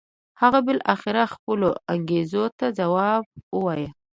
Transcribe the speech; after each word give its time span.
هغه 0.41 0.59
بالاخره 0.67 1.23
خپلو 1.33 1.69
انګېزو 1.93 2.43
ته 2.57 2.65
ځواب 2.79 3.23
و 3.53 3.57
وایه. 3.65 3.89